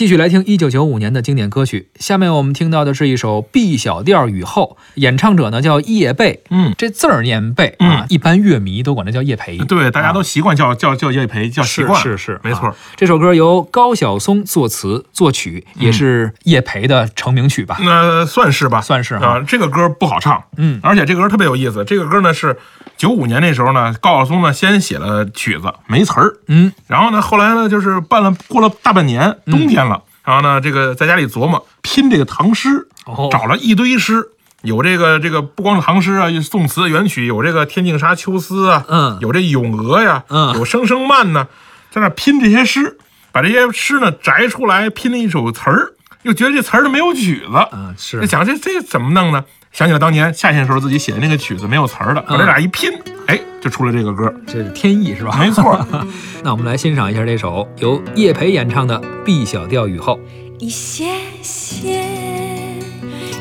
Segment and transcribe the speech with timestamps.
[0.00, 1.90] 继续来听一九九五年的经典歌曲。
[1.96, 6.38] 下面我们听到的是一首 B 小调雨后，演唱者呢叫叶蓓。
[6.48, 9.58] 嗯，这字儿念蓓啊，一般乐迷都管它叫叶培。
[9.58, 12.76] 对，大家都习惯叫叫叫叶培，叫习惯是是是，没错啊。
[12.96, 17.76] 这首歌由高晓松作词作曲，也是叶培的成名曲吧？
[17.82, 19.44] 那算是吧，算是啊。
[19.46, 21.84] 这个歌不好唱，嗯而且这个歌特别有意思。
[21.84, 22.56] 这个歌呢是
[23.00, 33.30] 九五年那时候呢，高晓松呢先写了曲子，没词儿，嗯，然后呢后来呢就是办了过了大半年，冬天了，然后呢这个在家里琢磨拼这个唐诗，哦。
[33.32, 34.28] 找了一堆诗。
[34.60, 39.18] 有这个这个不光是唐诗啊，宋词元曲，有这个《天净沙·秋思》啊，嗯。
[39.22, 40.52] 有这《咏鹅》呀，嗯。
[40.52, 41.48] 有《声声慢》呢，
[41.90, 42.98] 在那拼这些诗，
[43.32, 48.20] 把这些诗呢摘出来拼了一首词儿，又觉得这词儿都没有曲子，嗯是。
[48.20, 49.42] 就想这这怎么弄呢？
[49.72, 52.90] 想起了当年夏天时候自己写的那个曲子没有词儿的，把这俩一拼，
[53.26, 54.32] 哎，就出了这个歌。
[54.46, 55.36] 这是天意是吧？
[55.40, 55.86] 没错，
[56.42, 60.18] 那我们来欣赏一下这首由叶培演唱的 B 小调雨后。
[60.58, 61.06] 一些
[61.40, 62.04] 些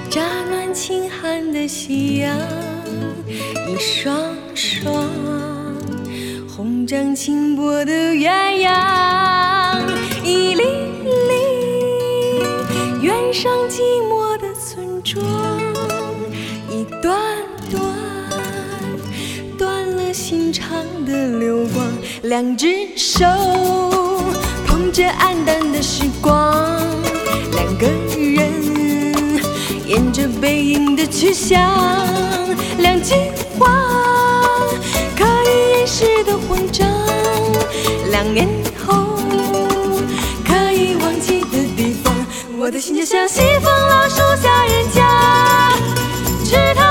[0.09, 2.38] 乍暖轻寒的夕阳，
[3.67, 4.16] 一双
[4.55, 5.05] 双
[6.47, 9.48] 红掌轻拨的鸳鸯，
[20.59, 21.88] 长的流光，
[22.23, 23.25] 两只手
[24.66, 26.79] 捧着黯淡的时光，
[27.53, 29.41] 两个人
[29.85, 31.59] 沿着背影的去向，
[32.77, 33.16] 两句
[33.57, 33.67] 话
[35.17, 36.88] 可以掩饰的慌张，
[38.11, 38.47] 两年
[38.85, 39.17] 后
[40.45, 42.13] 可以忘记的地方，
[42.57, 45.73] 我的心就像西风老树下人家，
[46.45, 46.88] 池塘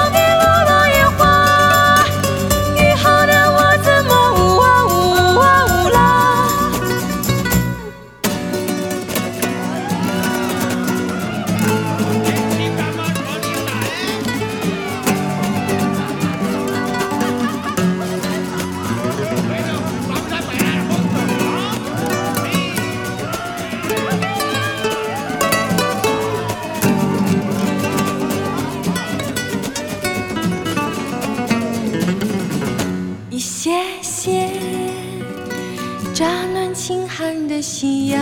[36.18, 38.20] 乍暖轻寒的夕阳，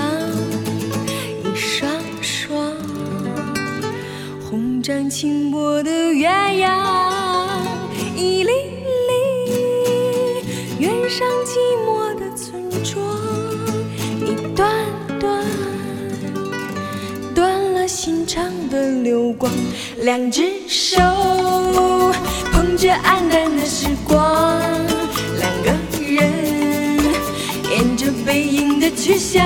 [1.42, 1.90] 一双
[2.20, 2.70] 双
[4.44, 7.58] 红掌轻拨的鸳鸯，
[8.14, 8.50] 一粒
[9.08, 9.12] 粒
[10.78, 13.02] 远上寂寞的村庄，
[14.26, 14.70] 一段
[15.18, 15.42] 段
[17.34, 19.50] 断了心肠的流光，
[20.02, 20.98] 两只手
[22.52, 24.25] 捧着黯淡的时光，
[29.16, 29.42] 影的去向，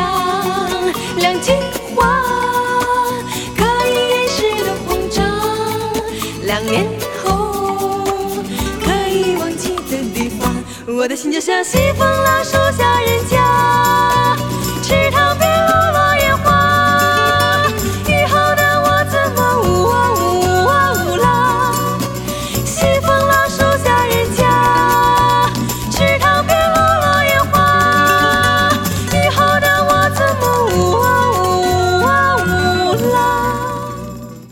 [1.16, 1.52] 两句
[1.94, 2.20] 话
[3.56, 5.22] 可以掩饰的慌张，
[6.44, 6.84] 两年
[7.22, 7.28] 后
[8.84, 10.52] 可以忘记的地方，
[10.86, 13.39] 我的心就像西风老树下人家。